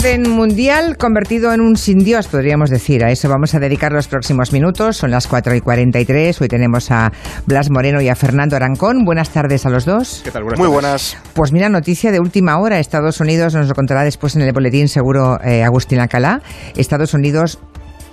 [0.00, 3.04] orden mundial convertido en un sin Dios, podríamos decir.
[3.04, 4.96] A eso vamos a dedicar los próximos minutos.
[4.96, 6.40] Son las 4 y 43.
[6.40, 7.12] Hoy tenemos a
[7.44, 9.04] Blas Moreno y a Fernando Arancón.
[9.04, 10.22] Buenas tardes a los dos.
[10.24, 10.44] ¿Qué tal?
[10.44, 10.82] Buenas Muy tardes.
[10.82, 11.16] buenas.
[11.34, 12.78] Pues mira, noticia de última hora.
[12.78, 16.40] Estados Unidos nos lo contará después en el boletín seguro eh, Agustín Alcalá.
[16.76, 17.58] Estados Unidos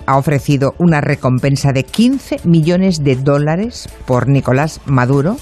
[0.04, 5.38] ha ofrecido una recompensa de 15 millones de dólares por Nicolás Maduro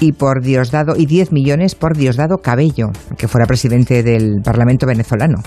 [0.00, 5.42] y por Diosdado y 10 millones por Diosdado Cabello, que fuera presidente del Parlamento venezolano.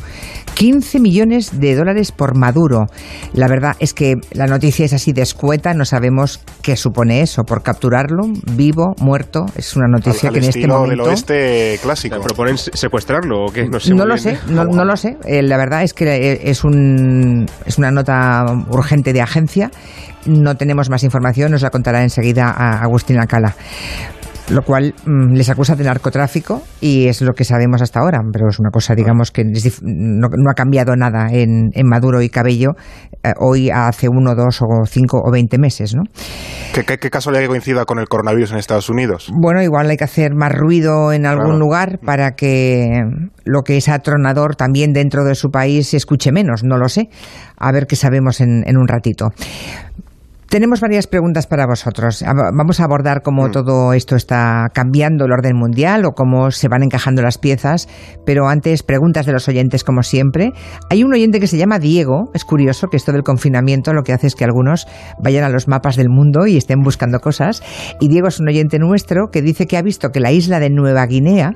[0.53, 2.85] 15 millones de dólares por Maduro.
[3.33, 7.43] La verdad es que la noticia es así de escueta, no sabemos qué supone eso,
[7.43, 8.23] por capturarlo,
[8.55, 12.21] vivo, muerto, es una noticia al, que en este momento del oeste clásico.
[12.21, 13.67] ¿Proponen secuestrarlo o qué?
[13.67, 14.37] No, sé no muy lo bien.
[14.37, 15.17] sé, no, no lo sé.
[15.25, 19.71] Eh, la verdad es que eh, es, un, es una nota urgente de agencia.
[20.25, 23.55] No tenemos más información, nos la contará enseguida a Agustín Alcala.
[24.49, 28.49] Lo cual mm, les acusa de narcotráfico y es lo que sabemos hasta ahora, pero
[28.49, 32.71] es una cosa, digamos, que no, no ha cambiado nada en, en Maduro y Cabello
[33.23, 36.03] eh, hoy hace uno, dos o cinco o veinte meses, ¿no?
[36.73, 39.31] ¿Qué, qué, qué casualidad que coincida con el coronavirus en Estados Unidos?
[39.33, 41.59] Bueno, igual hay que hacer más ruido en algún Claro.
[41.59, 43.01] lugar para que
[43.45, 47.09] lo que es atronador también dentro de su país se escuche menos, no lo sé.
[47.57, 49.29] A ver qué sabemos en, en un ratito.
[50.49, 52.23] Tenemos varias preguntas para vosotros.
[52.55, 56.83] Vamos a abordar cómo todo esto está cambiando el orden mundial o cómo se van
[56.83, 57.89] encajando las piezas,
[58.23, 60.51] pero antes preguntas de los oyentes como siempre.
[60.91, 64.13] Hay un oyente que se llama Diego, es curioso que esto del confinamiento lo que
[64.13, 67.63] hace es que algunos vayan a los mapas del mundo y estén buscando cosas.
[67.99, 70.69] Y Diego es un oyente nuestro que dice que ha visto que la isla de
[70.69, 71.53] Nueva Guinea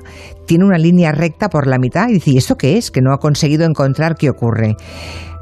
[0.48, 2.90] tiene una línea recta por la mitad y dice, ¿y eso qué es?
[2.90, 4.76] Que no ha conseguido encontrar qué ocurre.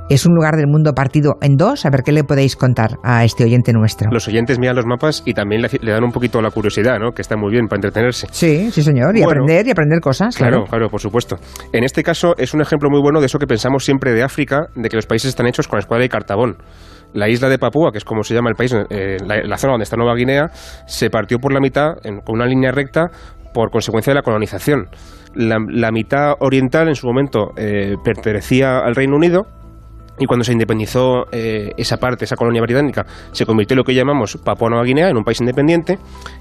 [0.07, 1.83] Es un lugar del mundo partido en dos.
[1.85, 4.11] A ver qué le podéis contar a este oyente nuestro.
[4.11, 7.11] Los oyentes miran los mapas y también le, le dan un poquito la curiosidad, ¿no?
[7.11, 8.27] Que está muy bien para entretenerse.
[8.29, 9.17] Sí, sí, señor.
[9.17, 9.41] Y Bueno.
[9.43, 10.35] aprender y aprender cosas.
[10.37, 10.57] Claro.
[10.57, 11.37] Claro, claro, por supuesto.
[11.73, 14.67] En este caso es un ejemplo muy bueno de eso que pensamos siempre de África,
[14.75, 16.57] de que los países están hechos con escuadra y cartabón.
[17.13, 19.71] La isla de Papúa, que es como se llama el país, eh, la, la zona
[19.73, 20.49] donde está Nueva Guinea,
[20.85, 23.07] se partió por la mitad en- con una línea recta
[23.55, 24.87] por consecuencia de la colonización.
[25.33, 29.47] La, la mitad oriental en su momento eh, pertenecía al Reino Unido,
[30.17, 33.93] y cuando se independizó eh, esa parte, esa colonia británica, se convirtió en lo que
[33.93, 35.99] llamamos Papua Nueva Guinea, en un país independiente,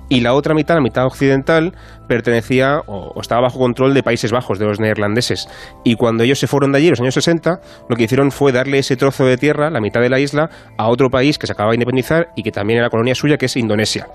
[0.08, 1.74] y la otra mitad, la mitad occidental,
[2.06, 5.48] pertenecía o, estaba bajo control de Países Bajos, de los neerlandeses.
[5.84, 8.52] Y cuando ellos se fueron de allí, en los años 60, lo que hicieron fue
[8.52, 11.52] darle ese trozo de tierra, la mitad de la isla, a otro país que se
[11.52, 14.06] acababa de independizar y que también era colonia suya, que es Indonesia.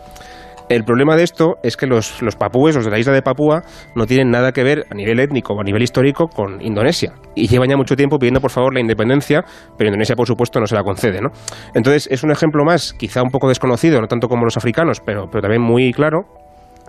[0.69, 3.63] El problema de esto es que los, los papúes, los de la isla de Papúa,
[3.95, 7.13] no tienen nada que ver a nivel étnico o a nivel histórico con Indonesia.
[7.33, 9.43] Y llevan ya mucho tiempo pidiendo, por favor, la independencia,
[9.79, 11.21] pero Indonesia, por supuesto, no se la concede.
[11.21, 11.29] ¿no?
[11.73, 15.27] Entonces, es un ejemplo más, quizá un poco desconocido, no tanto como los africanos, pero,
[15.31, 16.27] pero también muy claro,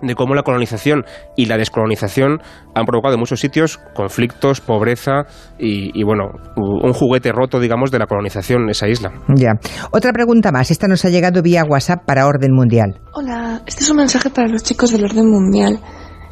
[0.01, 1.03] de cómo la colonización
[1.35, 2.39] y la descolonización
[2.75, 5.23] han provocado en muchos sitios conflictos, pobreza
[5.59, 9.11] y, y, bueno, un juguete roto, digamos, de la colonización en esa isla.
[9.35, 9.53] Ya.
[9.91, 10.71] Otra pregunta más.
[10.71, 12.99] Esta nos ha llegado vía WhatsApp para Orden Mundial.
[13.13, 15.79] Hola, este es un mensaje para los chicos del orden mundial.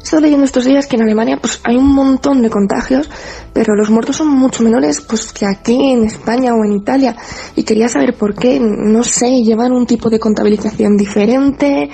[0.00, 3.10] He estado leyendo estos días que en Alemania pues hay un montón de contagios,
[3.52, 7.14] pero los muertos son mucho menores pues que aquí en España o en Italia.
[7.54, 11.90] Y quería saber por qué, no sé, llevan un tipo de contabilización diferente,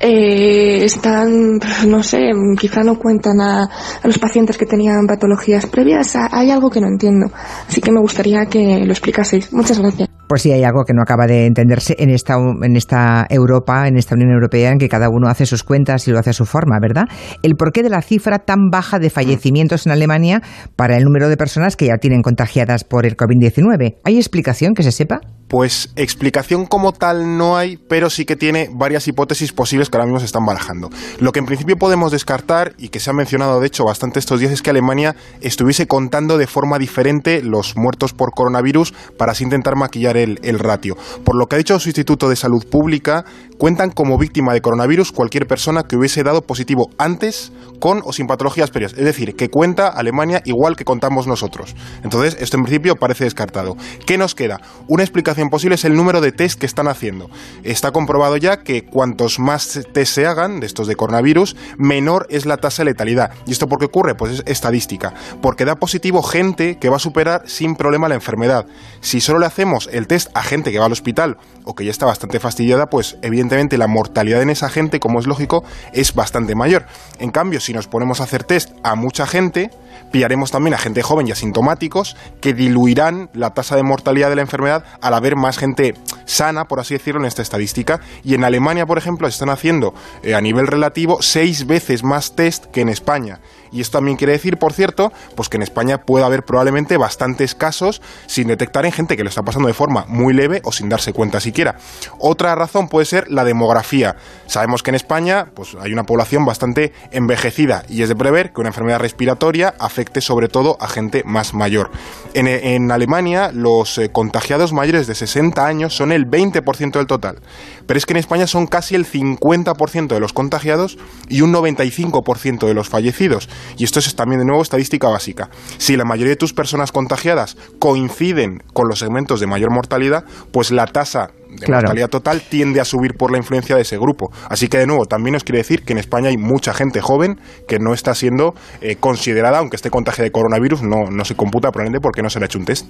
[0.00, 3.68] eh, están, no sé, quizá no cuentan a,
[4.04, 6.14] los pacientes que tenían patologías previas.
[6.16, 7.30] Ha- Hay algo que no entiendo.
[7.68, 9.52] Así que me gustaría que lo explicaseis.
[9.52, 10.08] Muchas gracias.
[10.28, 14.30] Pues sí, hay algo que no acaba de entenderse en esta, Europa, en esta Unión
[14.30, 17.04] Europea, en que cada uno hace sus cuentas y lo hace a su forma, ¿verdad?
[17.42, 20.40] El porqué de la cifra tan baja de fallecimientos en Alemania
[20.76, 23.96] para el número de personas que ya tienen contagiadas por el COVID-19.
[24.02, 25.20] ¿Hay explicación que se sepa?
[25.48, 30.06] Pues explicación como tal no hay, pero sí que tiene varias hipótesis posibles que ahora
[30.06, 30.88] mismo se están barajando.
[31.20, 34.40] Lo que en principio podemos descartar, y que se ha mencionado de hecho bastante estos
[34.40, 39.44] días, es que Alemania estuviese contando de forma diferente los muertos por coronavirus para así
[39.44, 40.96] intentar maquillar el, el ratio.
[41.24, 43.24] Por lo que ha dicho su Instituto de Salud Pública,
[43.58, 48.26] cuentan como víctima de coronavirus cualquier persona que hubiese dado positivo antes, con o sin
[48.26, 48.92] patologías previas.
[48.92, 51.74] Es decir, que cuenta Alemania igual que contamos nosotros.
[52.02, 53.76] Entonces, esto en principio parece descartado.
[54.06, 54.60] ¿Qué nos queda?
[54.88, 57.30] Una explicación posible es el número de test que están haciendo.
[57.62, 62.46] Está comprobado ya que cuantos más test se hagan de estos de coronavirus, menor es
[62.46, 63.32] la tasa de letalidad.
[63.46, 64.14] ¿Y esto por qué ocurre?
[64.14, 65.12] Pues es estadística.
[65.42, 68.66] Porque da positivo gente que va a superar sin problema la enfermedad.
[69.00, 71.90] Si solo le hacemos el test a gente que va al hospital o que ya
[71.90, 76.54] está bastante fastidiada, pues evidentemente la mortalidad en esa gente, como es lógico, es bastante
[76.54, 76.86] mayor.
[77.18, 79.70] En cambio, si nos ponemos a hacer test a mucha gente,
[80.12, 84.42] pillaremos también a gente joven y asintomáticos que diluirán la tasa de mortalidad de la
[84.42, 88.00] enfermedad al haber más gente sana, por así decirlo, en esta estadística.
[88.22, 92.66] Y en Alemania, por ejemplo, están haciendo eh, a nivel relativo seis veces más test
[92.66, 93.40] que en España.
[93.74, 97.56] Y esto también quiere decir, por cierto, pues que en España puede haber probablemente bastantes
[97.56, 100.88] casos sin detectar en gente que lo está pasando de forma muy leve o sin
[100.88, 101.76] darse cuenta siquiera.
[102.20, 104.14] Otra razón puede ser la demografía.
[104.46, 108.60] Sabemos que en España pues, hay una población bastante envejecida y es de prever que
[108.60, 111.90] una enfermedad respiratoria afecte sobre todo a gente más mayor.
[112.34, 117.40] En, Alemania los eh, contagiados mayores de 60 años son el 20% del total,
[117.86, 120.96] pero es que en España son casi el 50% de los contagiados
[121.28, 123.48] y un 95% de los fallecidos.
[123.76, 125.50] Y esto es también de nuevo estadística básica.
[125.78, 130.70] Si la mayoría de tus personas contagiadas coinciden con los segmentos de mayor mortalidad, pues
[130.70, 131.30] la tasa
[131.60, 134.30] de mortalidad total tiende a subir por la influencia de ese grupo.
[134.48, 137.38] Así que, de nuevo, también os quiere decir que en España hay mucha gente joven
[137.68, 141.70] que no está siendo eh, considerada, aunque este contagio de coronavirus no, no se computa
[141.70, 142.86] probablemente porque no se le ha hecho un test.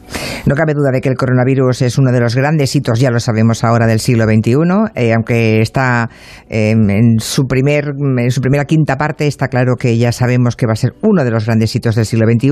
[0.47, 3.21] No cabe duda de que el coronavirus es uno de los grandes hitos, ya lo
[3.21, 4.55] sabemos ahora, del siglo XXI,
[4.95, 6.09] eh, aunque está
[6.49, 10.67] em, en, su primer, en su primera quinta parte, está claro que ya sabemos que
[10.67, 12.51] va a ser uno de los grandes hitos del siglo XXI,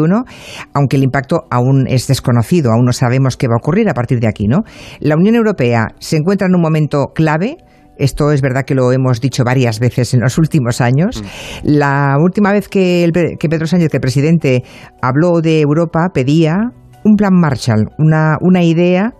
[0.74, 4.20] aunque el impacto aún es desconocido, aún no sabemos qué va a ocurrir a partir
[4.20, 4.46] de aquí.
[4.46, 4.64] ¿no?
[5.00, 7.56] La Unión Europea se encuentra en un momento clave.
[7.96, 11.22] Esto es verdad que lo hemos dicho varias veces en los últimos años.
[11.22, 11.26] Mm.
[11.64, 13.08] La última vez que,
[13.38, 14.62] que Pedro Sánchez, que el presidente,
[15.00, 16.56] habló de Europa, pedía
[17.04, 19.12] un plan Marshall, una, una idea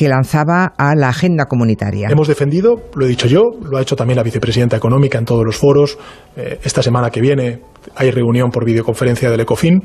[0.00, 2.08] que lanzaba a la agenda comunitaria.
[2.08, 5.44] Hemos defendido, lo he dicho yo, lo ha hecho también la vicepresidenta económica en todos
[5.44, 5.98] los foros.
[6.38, 7.60] Eh, esta semana que viene
[7.96, 9.82] hay reunión por videoconferencia del ECOFIN,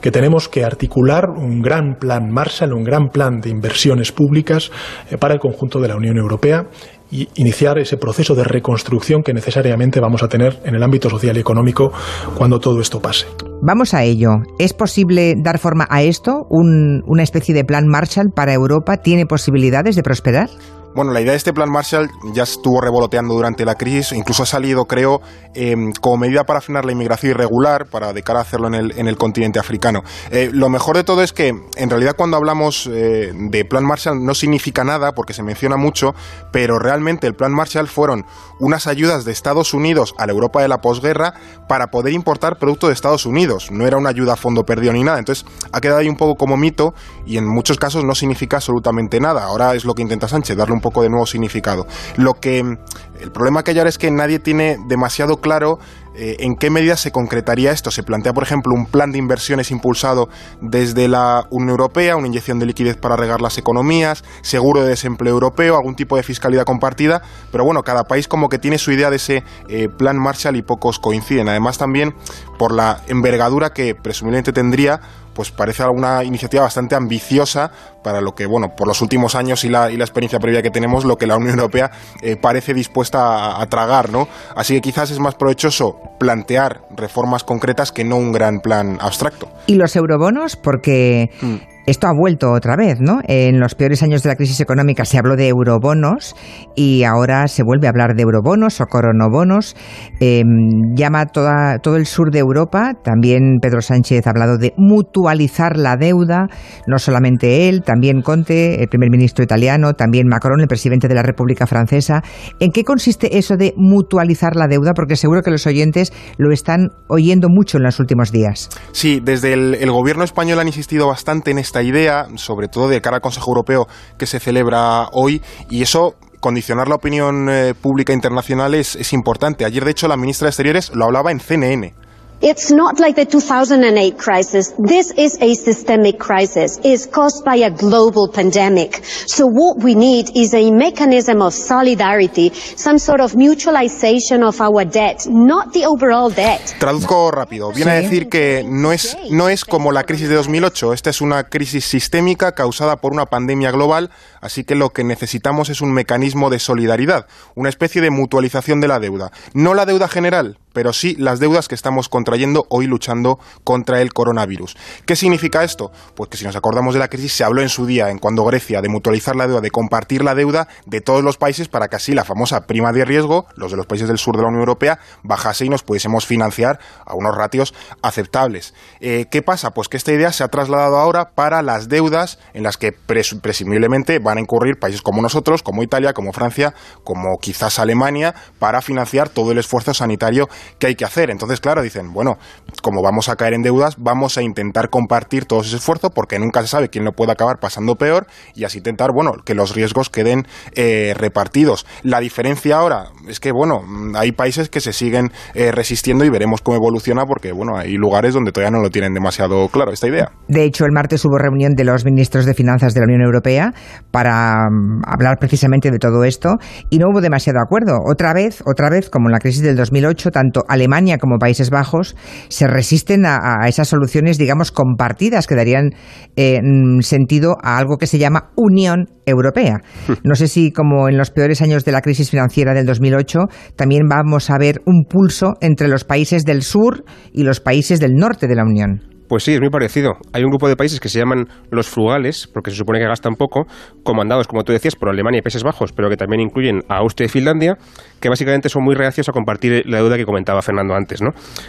[0.00, 4.70] que tenemos que articular un gran plan Marshall, un gran plan de inversiones públicas
[5.10, 6.64] eh, para el conjunto de la Unión Europea
[7.10, 11.36] y iniciar ese proceso de reconstrucción que necesariamente vamos a tener en el ámbito social
[11.36, 11.92] y económico
[12.36, 13.26] cuando todo esto pase.
[13.62, 14.42] Vamos a ello.
[14.58, 16.46] ¿Es posible dar forma a esto?
[16.48, 20.48] ¿Una especie de plan Marshall para Europa tiene posibilidades de prosperar?
[20.92, 24.46] Bueno, la idea de este plan Marshall ya estuvo revoloteando durante la crisis, incluso ha
[24.46, 25.20] salido, creo,
[25.54, 28.98] em, como medida para frenar la inmigración irregular, para de cara a hacerlo en el,
[28.98, 30.02] en el continente africano.
[30.32, 34.24] Eh, lo mejor de todo es que, en realidad, cuando hablamos eh, de plan Marshall
[34.24, 36.12] no significa nada, porque se menciona mucho,
[36.50, 38.24] pero realmente el plan Marshall fueron
[38.58, 41.34] unas ayudas de Estados Unidos a la Europa de la posguerra
[41.68, 43.70] para poder importar productos de Estados Unidos.
[43.70, 45.20] No era una ayuda a fondo perdido ni nada.
[45.20, 46.94] Entonces, ha quedado ahí un poco como mito
[47.26, 49.44] y en muchos casos no significa absolutamente nada.
[49.44, 51.86] Ahora es lo que intenta Sánchez, darle un un poco de nuevo significado.
[52.16, 52.78] Lo que
[53.20, 55.78] el problema que hay ahora es que nadie tiene demasiado claro
[56.14, 57.90] eh, en qué medida se concretaría esto.
[57.90, 60.28] Se plantea, por ejemplo, un plan de inversiones impulsado
[60.60, 65.34] desde la Unión Europea, una inyección de liquidez para regar las economías, seguro de desempleo
[65.34, 67.22] europeo, algún tipo de fiscalidad compartida,
[67.52, 70.62] pero bueno, cada país como que tiene su idea de ese eh, plan Marshall y
[70.62, 71.48] pocos coinciden.
[71.48, 72.14] Además también
[72.58, 75.00] por la envergadura que presumiblemente tendría
[75.40, 77.70] pues parece una iniciativa bastante ambiciosa
[78.02, 80.68] para lo que, bueno, por los últimos años y la, y la experiencia previa que
[80.68, 81.90] tenemos, lo que la Unión Europea
[82.20, 84.28] eh, parece dispuesta a, tragar, ¿no?
[84.54, 89.48] Así que quizás es más provechoso plantear reformas concretas que no un gran plan abstracto.
[89.66, 90.56] ¿Y los eurobonos?
[90.56, 91.56] Porque mm.
[91.86, 93.20] Esto ha vuelto otra vez, ¿no?
[93.24, 96.36] En los peores años de la crisis económica se habló de eurobonos
[96.76, 99.76] y ahora se vuelve a hablar de eurobonos o coronobonos.
[100.20, 102.94] Em, llama toda, todo el sur de Europa.
[103.02, 106.48] También Pedro Sánchez ha hablado de mutualizar la deuda.
[106.86, 111.22] No solamente él, también Conte, el primer ministro italiano, también Macron, el presidente de la
[111.22, 112.22] República Francesa.
[112.60, 114.92] ¿En qué consiste eso de mutualizar la deuda?
[114.94, 118.68] Porque seguro que los oyentes lo están oyendo mucho en los últimos días.
[118.92, 123.16] Sí, desde el, gobierno español han insistido bastante en esta idea, sobre todo de cara
[123.16, 123.86] al Consejo Europeo
[124.18, 129.64] que se celebra hoy, y eso condicionar la opinión eh, pública internacional es, es importante.
[129.64, 131.94] Ayer, de hecho, la ministra de Exteriores lo hablaba en CNN.
[132.42, 134.72] It's not like the 2008 crisis.
[134.78, 136.80] This is a systemic crisis.
[136.82, 139.04] It's caused by a global pandemic.
[139.04, 144.86] So what we need is a mechanism of solidarity, some sort of mutualization of our
[144.86, 146.76] debt, not the overall debt.
[146.78, 147.72] Traduzco rápido.
[147.72, 150.94] Viene a decir que no es, no es como la crisis de 2008.
[150.94, 154.08] Esta es una crisis sistémica causada por una pandemia global,
[154.40, 158.88] así que lo que necesitamos es un mecanismo de solidaridad, una especie de mutualización de
[158.88, 159.30] la deuda.
[159.52, 164.12] No la deuda general, pero sí las deudas que estamos contrayendo hoy luchando contra el
[164.12, 164.76] coronavirus.
[165.06, 165.90] ¿Qué significa esto?
[166.14, 168.44] Pues que si nos acordamos de la crisis se habló en su día, en cuando
[168.44, 171.96] Grecia, de mutualizar la deuda, de compartir la deuda de todos los países para que
[171.96, 174.60] así la famosa prima de riesgo, los de los países del sur de la Unión
[174.60, 178.74] Europea, bajase y nos pudiésemos financiar a unos ratios aceptables.
[179.00, 179.70] Eh, ¿Qué pasa?
[179.70, 184.18] Pues que esta idea se ha trasladado ahora para las deudas en las que presumiblemente
[184.18, 186.74] van a incurrir países como nosotros, como Italia, como Francia,
[187.04, 190.48] como quizás Alemania, para financiar todo el esfuerzo sanitario
[190.78, 191.30] qué hay que hacer.
[191.30, 192.38] Entonces, claro, dicen, bueno,
[192.82, 196.62] como vamos a caer en deudas, vamos a intentar compartir todo ese esfuerzo porque nunca
[196.62, 200.10] se sabe quién lo puede acabar pasando peor y así intentar, bueno, que los riesgos
[200.10, 201.86] queden eh, repartidos.
[202.02, 203.82] La diferencia ahora es que, bueno,
[204.14, 208.34] hay países que se siguen eh, resistiendo y veremos cómo evoluciona porque, bueno, hay lugares
[208.34, 210.32] donde todavía no lo tienen demasiado claro esta idea.
[210.48, 213.72] De hecho, el martes hubo reunión de los ministros de Finanzas de la Unión Europea
[214.10, 216.56] para mm, hablar precisamente de todo esto
[216.90, 217.98] y no hubo demasiado acuerdo.
[218.10, 222.16] Otra vez, otra vez, como en la crisis del 2008, tanto Alemania como Países Bajos
[222.48, 225.90] se resisten a, esas soluciones, digamos, compartidas que darían
[226.36, 229.78] eh, mm, sentido a algo que se llama Unión Europea.
[230.24, 233.38] No sé si, como en los peores años de la crisis financiera del 2008,
[233.74, 238.14] también vamos a ver un pulso entre los países del sur y los países del
[238.14, 239.19] norte de la Unión.
[239.30, 240.14] Pues sí, es muy parecido.
[240.32, 243.36] Hay un grupo de países que se llaman los frugales, porque se supone que gastan
[243.36, 243.64] poco,
[244.02, 247.26] comandados, como tú decías, por Alemania y Países Bajos, pero que también incluyen a Austria
[247.26, 247.76] y Finlandia,
[248.18, 251.22] que básicamente son muy reacios a compartir la deuda que comentaba Fernando antes.
[251.22, 251.28] ¿no?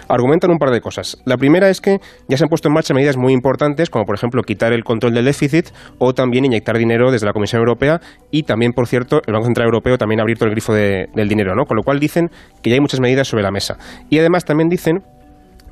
[0.09, 1.21] Argumentan un par de cosas.
[1.27, 4.15] La primera es que ya se han puesto en marcha medidas muy importantes, como por
[4.15, 5.67] ejemplo quitar el control del déficit
[5.99, 8.01] o también inyectar dinero desde la Comisión Europea
[8.31, 11.53] y también, por cierto, el Banco Central Europeo también ha abierto el grifo del dinero,
[11.53, 11.65] ¿no?
[11.65, 12.31] Con lo cual dicen
[12.63, 13.77] que ya hay muchas medidas sobre la mesa.
[14.09, 15.03] Y además también dicen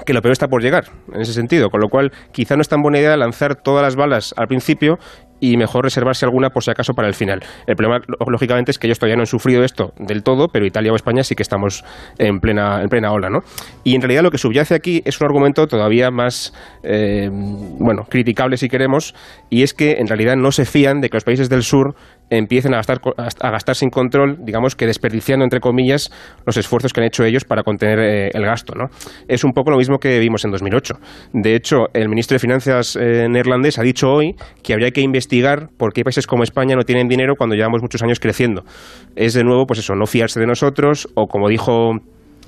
[0.05, 2.69] que lo peor está por llegar, en ese sentido, con lo cual quizá no es
[2.69, 4.97] tan buena idea lanzar todas las balas al principio
[5.39, 7.41] y mejor reservarse alguna por si acaso para el final.
[7.65, 10.91] El problema, lógicamente, es que ellos todavía no han sufrido esto del todo, pero Italia
[10.91, 11.83] o España sí que estamos
[12.17, 13.39] en plena, en plena ola, ¿no?
[13.83, 16.53] Y en realidad lo que subyace aquí es un argumento todavía más,
[16.83, 19.15] eh, bueno, criticable si queremos,
[19.49, 21.95] y es que en realidad no se fían de que los países del sur
[22.29, 26.12] empiecen a gastar, a gastar sin control, digamos que desperdiciando, entre comillas,
[26.45, 28.86] los esfuerzos que han hecho ellos para contener eh, el gasto, ¿no?
[29.27, 30.95] Es un poco lo mismo que vimos en 2008.
[31.33, 35.69] De hecho, el ministro de Finanzas eh, neerlandés ha dicho hoy que habría que investigar
[35.77, 38.63] por qué países como España no tienen dinero cuando llevamos muchos años creciendo.
[39.15, 41.93] Es de nuevo, pues eso, no fiarse de nosotros o como dijo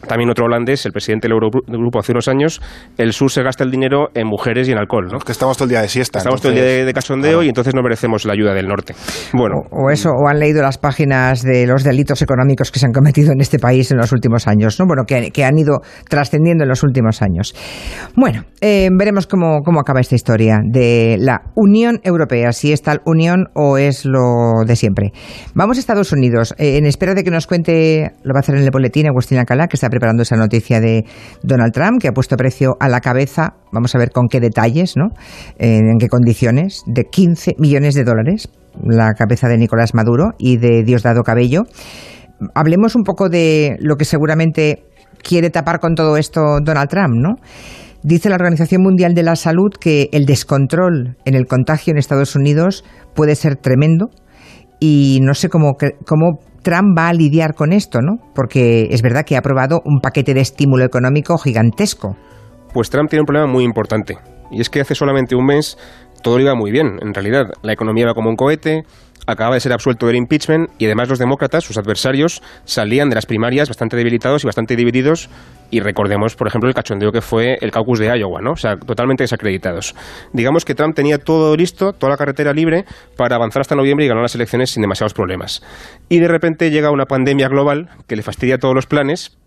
[0.07, 2.61] también otro holandés, el presidente del Eurogrupo hace unos años,
[2.97, 5.07] el sur se gasta el dinero en mujeres y en alcohol.
[5.11, 5.19] ¿no?
[5.19, 6.19] que estamos todo el día de siesta.
[6.19, 8.93] Estamos todo el día de, de casondeo y entonces no merecemos la ayuda del norte.
[9.33, 9.63] Bueno.
[9.71, 13.31] O, eso, o han leído las páginas de los delitos económicos que se han cometido
[13.31, 14.85] en este país en los últimos años, ¿no?
[14.85, 17.55] Bueno, que, han ido trascendiendo en los últimos años.
[18.15, 23.01] Bueno, eh, veremos cómo, cómo acaba esta historia de la Unión Europea, si es tal
[23.05, 25.11] unión o es lo de siempre.
[25.55, 26.53] Vamos a Estados Unidos.
[26.57, 29.39] Eh, en espera de que nos cuente, lo va a hacer en el boletín Agustín
[29.39, 31.05] Alcalá, que está preparando esa noticia de
[31.43, 34.95] Donald Trump, que ha puesto precio a la cabeza, vamos a ver con qué detalles,
[34.97, 35.09] ¿no?
[35.59, 38.49] en qué condiciones, de 15 millones de dólares,
[38.83, 41.63] la cabeza de Nicolás Maduro y de Diosdado Cabello.
[42.55, 44.85] Hablemos un poco de lo que seguramente
[45.21, 47.35] quiere tapar con todo esto Donald Trump, ¿no?
[48.03, 52.35] Dice la Organización Mundial de la Salud que el descontrol en el contagio en Estados
[52.35, 52.83] Unidos
[53.13, 54.07] puede ser tremendo
[54.79, 55.73] y no sé cómo,
[56.07, 58.17] cómo Trump va a lidiar con esto, ¿no?
[58.33, 62.15] Porque es verdad que ha aprobado un paquete de estímulo económico gigantesco.
[62.73, 64.17] Pues Trump tiene un problema muy importante.
[64.51, 65.77] Y es que hace solamente un mes
[66.21, 67.45] todo iba muy bien, en realidad.
[67.63, 68.83] La economía iba como un cohete,
[69.25, 73.25] acababa de ser absuelto del impeachment y además los demócratas, sus adversarios, salían de las
[73.25, 75.29] primarias bastante debilitados y bastante divididos
[75.71, 78.51] y recordemos, por ejemplo, el cachondeo que fue el caucus de Iowa, ¿no?
[78.51, 79.95] O sea, totalmente desacreditados.
[80.33, 82.85] Digamos que Trump tenía todo listo, toda la carretera libre
[83.17, 85.63] para avanzar hasta noviembre y ganar las elecciones sin demasiados problemas.
[86.09, 89.37] Y de repente llega una pandemia global que le fastidia todos los planes,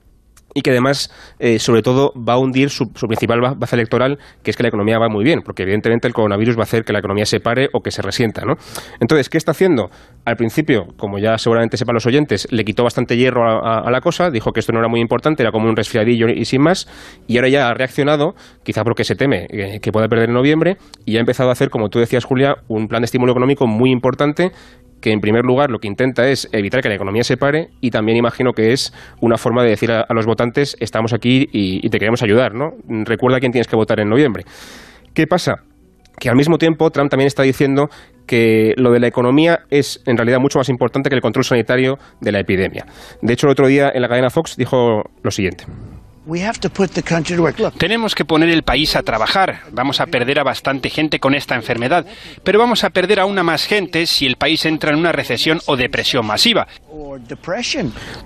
[0.54, 4.56] y que además, eh, sobre todo, va a hundir su, principal base electoral, que es
[4.56, 7.00] que la economía va muy bien, porque evidentemente el coronavirus va a hacer que la
[7.00, 8.42] economía se pare o que se resienta.
[8.44, 8.54] ¿no?
[9.00, 9.90] Entonces, ¿qué está haciendo?
[10.24, 14.30] Al principio, como ya seguramente sepan los oyentes, le quitó bastante hierro a, la cosa,
[14.30, 16.86] dijo que esto no era muy importante, era como un resfriadillo y sin más,
[17.26, 20.76] y ahora ya ha reaccionado, quizá porque se teme que, que pueda perder en noviembre,
[21.04, 23.90] y ha empezado a hacer, como tú decías, Julia, un plan de estímulo económico muy
[23.90, 24.52] importante
[25.04, 27.90] que en primer lugar lo que intenta es evitar que la economía se pare y
[27.90, 31.98] también imagino que es una forma de decir a, los votantes estamos aquí y, te
[31.98, 32.70] queremos ayudar, ¿no?
[33.04, 34.44] Recuerda quién tienes que votar en noviembre.
[35.12, 35.56] ¿Qué pasa?
[36.18, 37.88] que al mismo tiempo Trump también está diciendo
[38.24, 41.98] que lo de la economía es en realidad mucho más importante que el control sanitario
[42.20, 42.86] de la epidemia.
[43.20, 45.64] De hecho, el otro día en la cadena Fox dijo lo siguiente.
[47.72, 49.60] Tenemos que poner el país a trabajar.
[49.72, 52.06] Vamos a perder a bastante gente con esta enfermedad,
[52.42, 55.60] pero vamos a perder aún a más gente si el país entra en una recesión
[55.66, 56.66] o depresión masiva.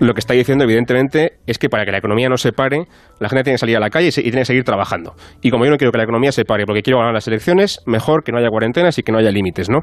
[0.01, 2.87] Lo que está diciendo, evidentemente, es que para que la economía no se pare,
[3.19, 5.15] la gente tiene que salir a la calle y tiene que seguir trabajando.
[5.43, 7.81] Y como yo no quiero que la economía se pare porque quiero ganar las elecciones,
[7.87, 9.81] mejor que no haya cuarentenas y que no haya límites, ¿no?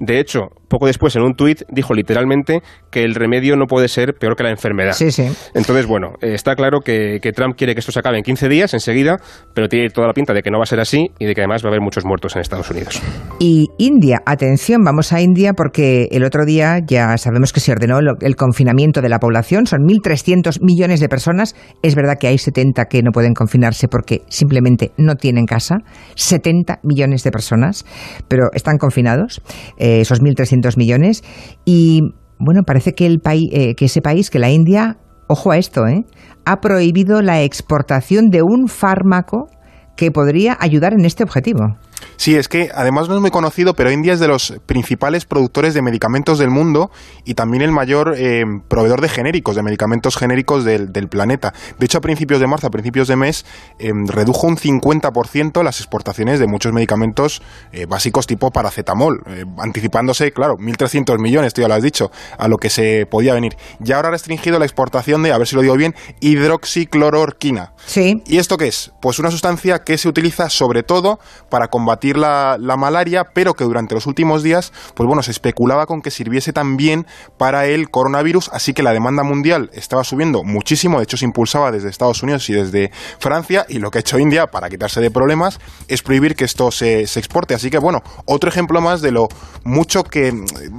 [0.00, 4.14] De hecho, poco después, en un tuit, dijo literalmente que el remedio no puede ser
[4.14, 4.92] peor que la enfermedad.
[4.92, 5.28] Sí, sí.
[5.54, 8.74] Entonces, bueno, está claro que, que Trump quiere que esto se acabe en 15 días,
[8.74, 9.16] enseguida,
[9.54, 11.40] pero tiene toda la pinta de que no va a ser así y de que
[11.40, 13.00] además va a haber muchos muertos en Estados Unidos.
[13.38, 17.98] Y India, atención, vamos a India porque el otro día ya sabemos que se ordenó
[17.98, 19.66] el el confinamiento de la población.
[19.66, 21.56] Son 1.300 millones de personas.
[21.82, 25.78] Es verdad que hay 70 que no pueden confinarse porque simplemente no tienen casa.
[26.14, 27.84] 70 millones de personas,
[28.28, 29.42] pero están confinados,
[29.78, 31.24] eh, esos 1.300 millones.
[31.64, 32.02] Y
[32.38, 35.86] bueno, parece que, el país, eh, que ese país, que la India, ojo a esto,
[35.86, 36.04] ¿eh?
[36.44, 39.48] ha prohibido la exportación de un fármaco
[39.96, 41.76] que podría ayudar en este objetivo.
[42.16, 45.72] Sí, es que además no es muy conocido, pero India es de los principales productores
[45.74, 46.90] de medicamentos del mundo
[47.24, 51.54] y también el mayor eh, proveedor de genéricos, de medicamentos genéricos del, planeta.
[51.78, 53.46] De hecho, a principios de marzo, a principios de mes,
[53.78, 57.40] eh, redujo un 50% las exportaciones de muchos medicamentos
[57.72, 59.22] eh, básicos tipo paracetamol,
[59.58, 63.56] anticipándose, claro, 1.300 millones, tú ya lo has dicho, a lo que se podía venir.
[63.84, 67.72] Y ahora ha restringido la exportación de, a ver si lo digo bien, hidroxiclororquina.
[67.86, 68.22] Sí.
[68.26, 68.92] ¿Y esto qué es?
[69.00, 73.64] Pues una sustancia que se utiliza sobre todo para combatir combatir la, malaria, pero que
[73.64, 77.06] durante los últimos días, pues bueno, se especulaba con que sirviese también
[77.38, 81.72] para el coronavirus, así que la demanda mundial estaba subiendo muchísimo, de hecho se impulsaba
[81.72, 85.10] desde Estados Unidos y desde Francia, y lo que ha hecho India para quitarse de
[85.10, 87.54] problemas es prohibir que esto se, exporte.
[87.54, 89.28] Así que bueno, otro ejemplo más de lo
[89.64, 90.30] mucho que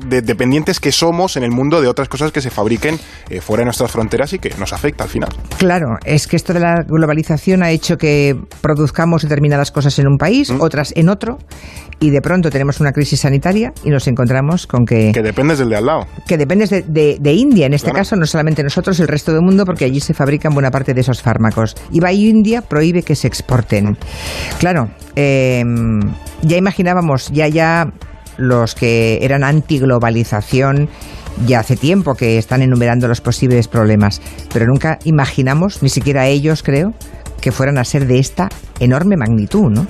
[0.05, 2.99] de, dependientes que somos en el mundo de otras cosas que se fabriquen
[3.29, 5.29] eh, fuera de nuestras fronteras y que nos afecta al final.
[5.57, 10.19] Claro, es que esto de la globalización ha hecho que produzcamos determinadas cosas en un
[10.19, 10.61] país, mm.
[10.61, 11.37] otras en otro
[11.99, 15.11] y de pronto tenemos una crisis sanitaria y nos encontramos con que...
[15.11, 16.07] Que dependes del de al lado.
[16.25, 16.83] Que dependes de,
[17.19, 20.13] de, India, en este caso, no solamente nosotros, el resto del mundo, porque allí se
[20.13, 21.75] fabrican buena parte de esos fármacos.
[21.91, 23.97] Y va India prohíbe que se exporten.
[24.59, 25.99] Claro, em,
[26.41, 27.91] ya imaginábamos, ya ya
[28.37, 30.89] los que eran antiglobalización
[31.45, 34.21] ya hace tiempo que están enumerando los posibles problemas,
[34.53, 36.93] pero nunca imaginamos, ni siquiera ellos creo,
[37.41, 39.87] que fueran a ser de esta enorme magnitud, ¿no?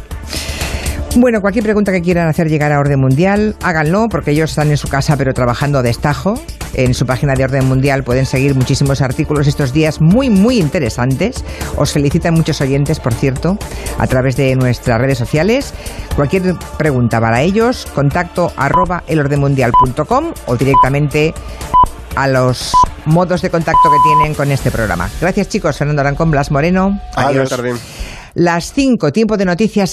[1.16, 4.78] Bueno, cualquier pregunta que quieran hacer llegar a Orden Mundial, háganlo, porque ellos están en
[4.78, 6.36] su casa pero trabajando a destajo.
[6.75, 11.44] En su página de Orden Mundial pueden seguir muchísimos artículos estos días muy, muy interesantes.
[11.78, 13.58] Os felicitan muchos oyentes, por cierto,
[13.98, 15.74] a través de nuestras redes sociales.
[16.16, 21.34] Cualquier pregunta para ellos, contacto arroba elordenmundial.com o directamente
[22.16, 22.72] a los
[23.05, 25.10] modos de contacto que tienen con este programa.
[25.20, 27.01] Gracias chicos, Fernando Arancón, Blas Moreno.
[27.16, 27.50] Adiós.
[28.36, 29.88] Las 5, tiempo de noticias.